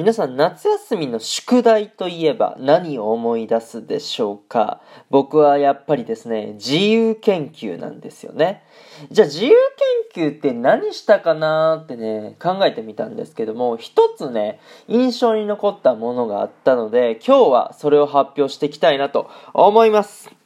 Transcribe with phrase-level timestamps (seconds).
[0.00, 4.80] 皆さん夏休みの宿題といえば何を思い出すでしょうか？
[5.10, 8.62] 僕はやっぱりですね、自由研究なんですよね。
[9.10, 9.52] じゃあ自由
[10.14, 14.58] 研究って何したかなってね、考えてみたんですけども、一つね、
[14.88, 20.39] 印象に残ったものがあったので、今日はそれを発表していきたいなと思います。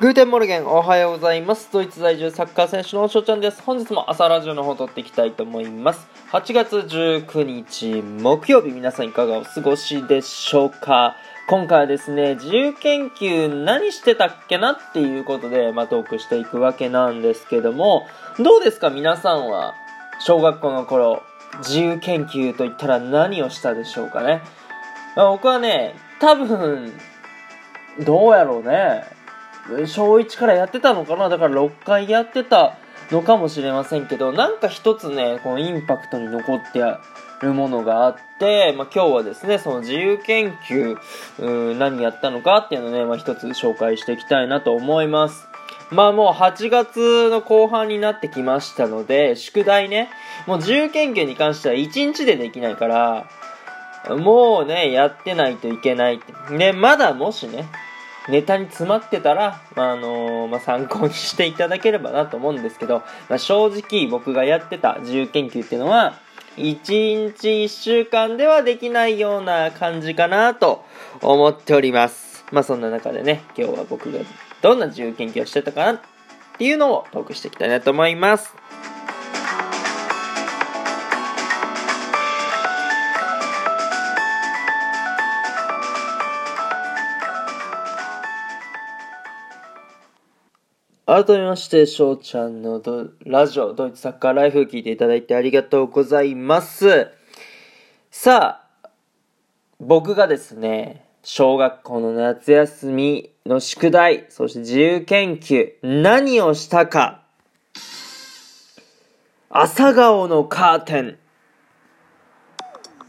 [0.00, 1.68] Guten Morgen、おはようございます。
[1.70, 3.62] ドイツ在住サッカー選手の翔ちゃんです。
[3.62, 6.08] 本日も朝ラジオの方撮っていきたいと思います。
[6.32, 11.16] 8月19日木曜日、皆さんいかがお過ごしでしょうか
[11.48, 18.06] 今回はですね、自由研究何してたっけなっていうことで、まあ、トークしていくわけなんですけども、
[18.38, 19.74] どうですか皆さんは、
[20.20, 21.22] 小学校の頃、
[21.58, 24.40] 自由研究といったら何をしたでしょうかね。
[25.14, 26.98] まあ、僕はね、多分、
[27.98, 29.19] どうやろうね。
[29.86, 31.28] 小1からやってたのかな？
[31.28, 32.76] だから6回やってた
[33.10, 36.80] のかもしれませんけど、なんか一つね、このインパクトに残って
[37.42, 40.96] るものがあって、まあ、今日はですね、その自由研究、
[41.38, 45.46] うん何やったのかっていうのをね、まあ、一つ紹介していきたいなと思います。
[45.90, 50.08] まあもう8月の後半になってきましたので、宿題ね、
[50.46, 53.28] もう自由研究に関しては1日でできないから、
[54.08, 56.56] もうね、やってないといけないって。
[56.56, 57.68] で、まだもしね、
[58.30, 66.18] ネタに詰まってたら、まあ、あのー、まあ、参考にしていただければなと思うんですけど、まあ、正直僕がやってた自由研究っていうのは、
[66.56, 70.84] 1日1週間ではできないような感じかなと
[71.22, 72.44] 思っております。
[72.52, 74.18] まあそんな中でね、今日は僕が
[74.60, 76.00] どんな自由研究をしてたかなっ
[76.58, 78.59] ていうのをトークしていきたいなと思います。
[91.10, 92.80] 改めまして、翔ちゃんの
[93.26, 97.08] ラジオ、ドイツサッカーライフ聞いていただいてありがとうございます。
[98.12, 98.88] さあ、
[99.80, 107.22] 僕がですね、小学校の夏休みの宿題、そして自由研究、何をしたか。
[109.48, 111.18] 朝顔のカーテン。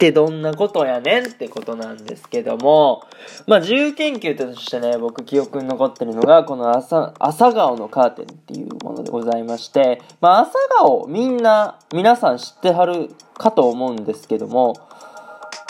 [0.02, 3.04] ってどんなことやねんってことなんですけども、
[3.46, 14.74] まあ、自由研究としてね、僕記憶に残ってるのが、この朝、朝顔のカーテンっていうものでございまして、まあ、朝顔みんな、皆さん知ってはるかと思うんですけども、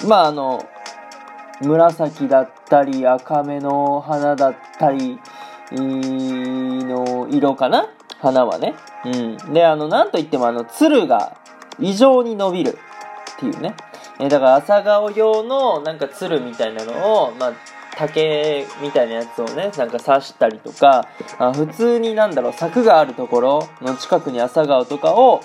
[0.08, 0.64] まあ、あの、
[1.60, 5.20] 紫だったり、赤目の花だったり、
[5.74, 7.90] の色かな？
[8.22, 8.76] 花はね。
[9.06, 9.54] うん。
[9.54, 11.38] で、あの、なんといってもあの、鶴が
[11.80, 12.78] 異常に伸びる
[13.36, 13.76] っていうね。
[14.22, 17.54] えだから朝顔用のなんか鶴みたいなのを、まあ、
[17.98, 21.08] 竹みたいなやつをね、なんか刺したりとか、
[21.40, 25.42] あ普通になんだろう、柵があるところの近くに朝顔とかを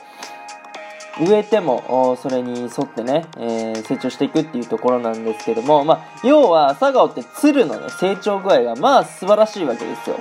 [1.19, 10.21] 植えても、それに沿ってね、えー、成長していくっていうところなんですけども、まあ、要は朝顔って鶴のね、成長具合がまあ素晴らしいわけですよ。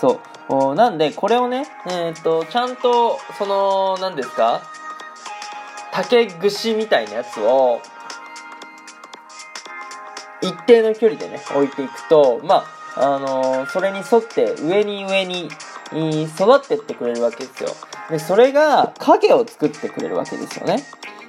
[0.00, 0.20] そ
[0.72, 0.74] う。
[0.74, 4.60] なんで、これをね、えっ、と、ちゃんと、その、何ですか
[5.92, 7.80] 竹串みたいなやつを、
[10.42, 12.64] 一定の距離でね、置いていくと、ま
[12.96, 15.48] あ、あのー、それに沿って上に上に
[16.24, 17.70] 育ってってくれるわけですよ。
[18.10, 20.82] で、それが影を作ってくれるわけですよね。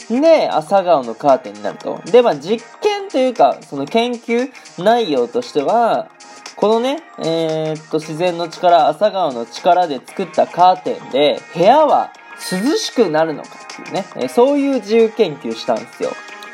[0.10, 2.02] で、朝顔のカーテンになると。
[2.06, 6.10] で、まあ、実験というか、その研究内容としては、
[6.56, 12.12] このね、えー、っと、自然の力、朝顔の力で作ったカーテンで、部屋は
[12.52, 16.12] 涼しくなるのかっていうね、えそういう自由研究したんですよ。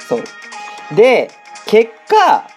[0.08, 0.24] そう。
[0.96, 1.32] で、
[1.70, 2.48] 結果、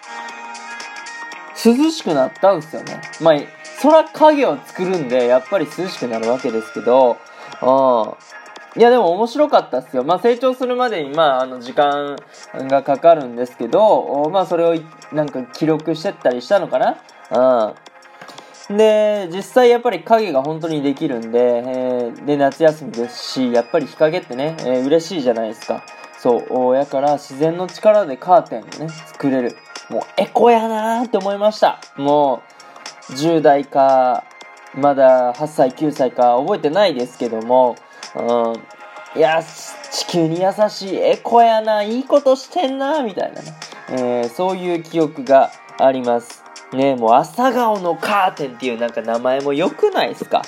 [1.63, 2.99] 涼しくなったんですよね。
[3.21, 3.35] まあ、
[3.79, 7.17] そら影を作るんで、やっぱり涼しくなるわけですけど、
[7.61, 7.65] う
[8.77, 8.79] ん。
[8.79, 10.03] いや、でも面白かったっすよ。
[10.03, 12.15] まあ、成長するまでに、まあ、あの、時間
[12.55, 14.75] がかかるんですけど、まあ、それを、
[15.11, 16.97] なんか記録してったりしたのかな？
[18.69, 18.77] うん。
[18.77, 25.83] で、実際やっぱり影が本当にできるんで、えー、で、夏休みですし、やっぱり日陰ってね、えー、嬉しいじゃないですか。
[26.23, 29.57] そう、やから自然の力でカーテンをね、作れる。
[29.89, 31.81] もうエコやなーって思いました。
[31.97, 32.41] も
[33.09, 34.23] う、10代か、
[34.73, 37.75] まだ8歳、9歳か覚えてないですけども、
[38.15, 38.21] う
[39.15, 39.43] ん、いや、
[39.91, 43.53] 地球に優しいエコやな、いいことしてんな、みたいなね、
[43.89, 46.41] えー、そういう記憶があります。
[46.71, 50.41] ねもう朝顔のカーテンっていうなんか名前も良くないですか？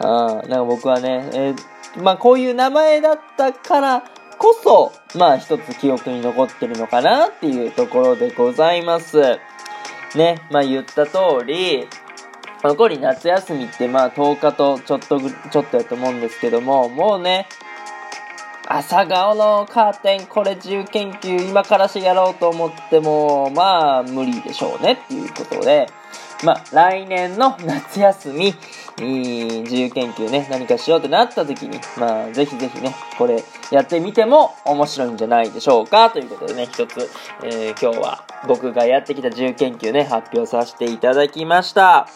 [0.00, 4.02] うん、なんか僕はね、えー、まあこういう名前だったから
[4.40, 9.38] こそ、まあ一つ記憶に残ってるのかなっていうところでございます。
[10.16, 11.86] ね、まあ言った通り、
[12.64, 17.48] 残り夏休みってまあ10日とちょっとぐ、ちょっとやと思うんですけども、もうね、
[18.66, 25.86] 朝顔のカーテン、これ自由研究今からしやろうと思っても、まあ無理でしょうねっていうことで、
[26.44, 28.54] まあ来年の夏休み、
[29.04, 37.10] いい自由研究ね、何かしようってなった時に、まあぜひぜひね、これやってみても面白いんじゃないでしょうかということでね、一つ、
[37.42, 42.06] えー、今日は僕がやってきた自由研究ね、発表させていただきました。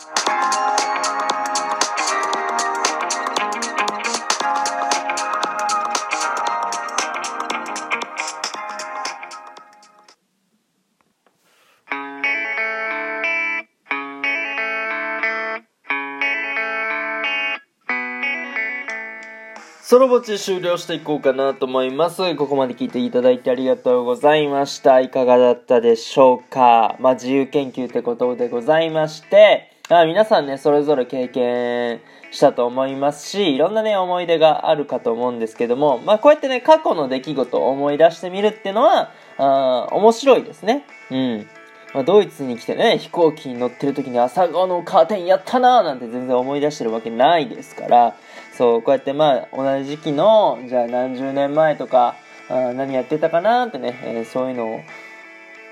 [19.95, 22.35] ソロボチ終了していこうかなと思います。
[22.35, 25.01] ここまで聞いていただいてありがとうございました。
[25.01, 26.97] いかがだったでしょうか？
[26.99, 32.01] まあ、自由研究ってことでございまして、あ皆さんね、それぞれ経験
[32.33, 40.85] したと思いますし、いろんなね、思い出があるかと思うんですけども、まあ、こうやってね、過去の出来事を思い出してみるっていうのは、あ面白いですね。
[41.13, 41.47] うん。
[41.95, 48.17] まあ、ドイツに来てね、飛行機に乗ってる時に朝顔のカーテンやったなーなんて全然思い出してるわけないですから、
[48.57, 52.17] そう、こうやってまあ、同じ時期の、じゃあ何十年前とか、
[52.49, 54.81] あ何やってたかなってね、えー、そういうのを、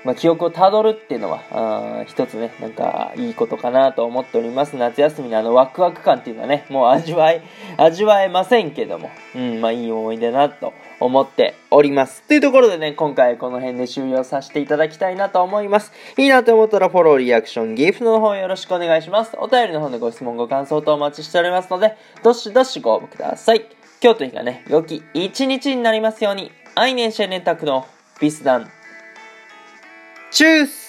[0.03, 4.75] まあ、記憶をたどるっていうのは、あ一つね、なんか、いいことかなと思っております。
[4.75, 7.41] 夏休みのあの、ワクワク感っていうのはね、もう味わい、
[7.77, 12.23] 味わえませんけども、うん、まあ、いい思い出なと思っております。
[12.23, 15.93] というところでね、今回この辺で終了させていただきたいなと思います。
[16.17, 19.37] いいなと思ったらフォロー、リアクション、ギフトの方よろしくお願いします。
[19.37, 23.65] お便りの方でご質問、ご感想とお待ちしておりますので、どしどしご応募ください。
[24.01, 27.85] 今日という日がね、良き一日になりますように、アイネンシェネタクの
[28.19, 28.82] ビスダン。
[30.33, 30.82] チュース